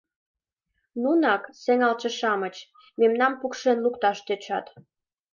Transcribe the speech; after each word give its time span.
Нунак, 1.01 1.43
сеҥалтше-шамыч, 1.61 2.55
мемнам 2.99 3.33
пукшен 3.39 3.77
лукташ 3.83 4.17
тӧчат. 4.25 4.65